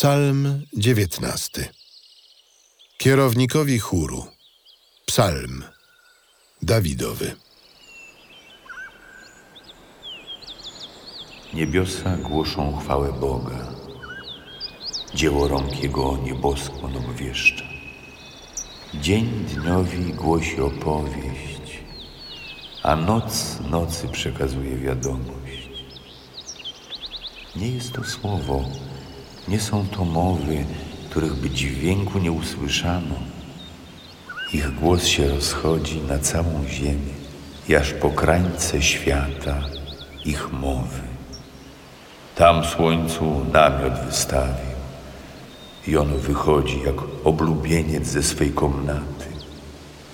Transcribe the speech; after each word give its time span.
Psalm 0.00 0.66
dziewiętnasty. 0.76 1.68
Kierownikowi 2.98 3.78
chóru. 3.78 4.26
Psalm 5.06 5.64
Dawidowy. 6.62 7.36
Niebiosa 11.54 12.16
głoszą 12.16 12.76
chwałę 12.76 13.12
Boga. 13.12 13.72
Dzieło 15.14 15.48
rąk 15.48 15.82
Jego 15.82 16.16
nieboskłon 16.16 16.96
obwieszcza. 16.96 17.64
Dzień 18.94 19.44
dniowi 19.44 20.14
głosi 20.14 20.60
opowieść, 20.60 21.78
a 22.82 22.96
noc 22.96 23.58
nocy 23.70 24.08
przekazuje 24.08 24.76
wiadomość. 24.76 25.84
Nie 27.56 27.68
jest 27.68 27.92
to 27.92 28.04
słowo, 28.04 28.64
nie 29.48 29.60
są 29.60 29.86
to 29.88 30.04
mowy, 30.04 30.64
których 31.10 31.34
by 31.34 31.50
dźwięku 31.50 32.18
nie 32.18 32.32
usłyszano. 32.32 33.14
Ich 34.52 34.74
głos 34.74 35.04
się 35.06 35.28
rozchodzi 35.28 36.00
na 36.00 36.18
całą 36.18 36.64
ziemię, 36.68 37.14
aż 37.78 37.92
po 37.92 38.10
krańce 38.10 38.82
świata 38.82 39.60
ich 40.24 40.52
mowy. 40.52 41.02
Tam 42.36 42.64
słońcu 42.64 43.46
namiot 43.52 43.92
wystawił 44.06 44.70
i 45.86 45.96
ono 45.96 46.16
wychodzi 46.16 46.80
jak 46.86 46.94
oblubieniec 47.24 48.06
ze 48.06 48.22
swej 48.22 48.50
komnaty. 48.50 49.26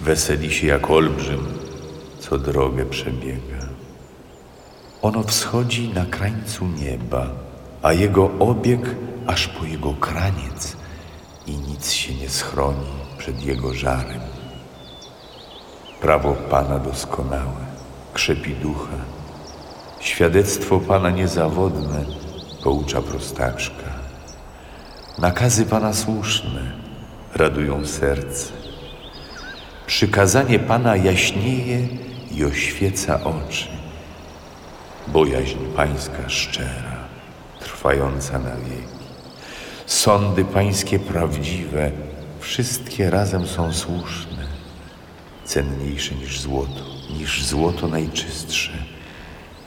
Weseli 0.00 0.52
się 0.52 0.66
jak 0.66 0.90
olbrzym, 0.90 1.46
co 2.20 2.38
drogę 2.38 2.86
przebiega. 2.86 3.66
Ono 5.02 5.22
wschodzi 5.22 5.88
na 5.88 6.06
krańcu 6.06 6.66
nieba, 6.66 7.30
a 7.86 7.92
jego 7.92 8.30
obieg 8.38 8.80
aż 9.26 9.48
po 9.48 9.64
jego 9.64 9.92
kraniec 9.92 10.76
i 11.46 11.52
nic 11.52 11.92
się 11.92 12.14
nie 12.14 12.28
schroni 12.28 12.90
przed 13.18 13.42
jego 13.42 13.74
żarem. 13.74 14.20
Prawo 16.00 16.32
Pana 16.50 16.78
doskonałe, 16.78 17.66
krzepi 18.14 18.54
ducha, 18.54 18.96
świadectwo 20.00 20.80
Pana 20.80 21.10
niezawodne, 21.10 22.04
poucza 22.62 23.02
prostaczka. 23.02 23.90
Nakazy 25.18 25.66
Pana 25.66 25.92
słuszne, 25.92 26.72
radują 27.34 27.86
serce. 27.86 28.52
Przykazanie 29.86 30.58
Pana 30.58 30.96
jaśnieje 30.96 31.88
i 32.30 32.44
oświeca 32.44 33.20
oczy. 33.24 33.68
Bojaźń 35.06 35.58
Pańska 35.76 36.28
szczera, 36.28 36.95
trwająca 37.60 38.38
na 38.38 38.56
wieki. 38.56 39.06
Sądy 39.86 40.44
Pańskie 40.44 40.98
prawdziwe, 40.98 41.90
wszystkie 42.40 43.10
razem 43.10 43.46
są 43.46 43.72
słuszne, 43.72 44.46
cenniejsze 45.44 46.14
niż 46.14 46.40
złoto, 46.40 46.84
niż 47.18 47.44
złoto 47.44 47.88
najczystsze, 47.88 48.72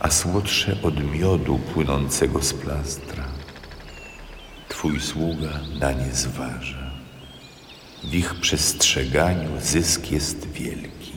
a 0.00 0.10
słodsze 0.10 0.76
od 0.82 1.04
miodu 1.12 1.58
płynącego 1.58 2.42
z 2.42 2.52
plastra. 2.52 3.24
Twój 4.68 5.00
sługa 5.00 5.60
na 5.80 5.92
nie 5.92 6.12
zważa. 6.12 6.90
W 8.04 8.14
ich 8.14 8.34
przestrzeganiu 8.40 9.60
zysk 9.60 10.10
jest 10.10 10.50
wielki. 10.50 11.12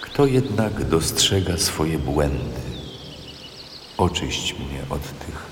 Kto 0.00 0.26
jednak 0.26 0.84
dostrzega 0.84 1.58
swoje 1.58 1.98
błędy, 1.98 2.73
oczyść 3.98 4.54
mnie 4.54 4.82
od 4.90 5.02
tych, 5.02 5.46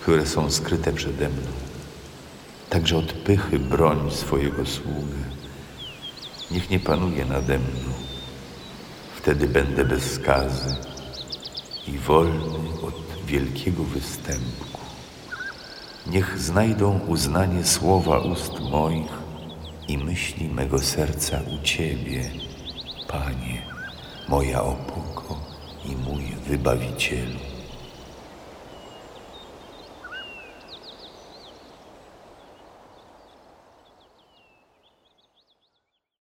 które 0.00 0.26
są 0.26 0.50
skryte 0.50 0.92
przede 0.92 1.28
mną. 1.28 1.50
Także 2.70 2.96
od 2.96 3.12
pychy 3.12 3.58
broń 3.58 4.10
swojego 4.10 4.66
sługę. 4.66 5.20
Niech 6.50 6.70
nie 6.70 6.80
panuje 6.80 7.24
nade 7.24 7.58
mną. 7.58 7.92
Wtedy 9.16 9.48
będę 9.48 9.84
bez 9.84 10.12
skazy 10.12 10.76
i 11.88 11.98
wolny 11.98 12.58
od 12.82 13.24
wielkiego 13.26 13.84
występku. 13.84 14.80
Niech 16.06 16.38
znajdą 16.38 17.00
uznanie 17.06 17.64
słowa 17.64 18.18
ust 18.18 18.60
moich 18.60 19.20
i 19.88 19.98
myśli 19.98 20.48
mego 20.48 20.78
serca 20.78 21.40
u 21.54 21.64
Ciebie, 21.64 22.30
Panie, 23.08 23.62
moja 24.28 24.62
opoko 24.62 25.40
i 25.84 25.96
mój 25.96 26.22
Wybawicielu. 26.48 27.49